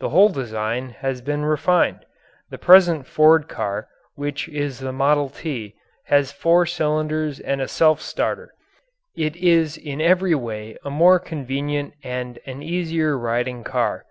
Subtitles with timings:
[0.00, 2.04] The whole design has been refined;
[2.50, 5.76] the present Ford car, which is the "Model T,"
[6.08, 8.52] has four cylinders and a self starter
[9.16, 14.04] it is in every way a more convenient and an easier riding car.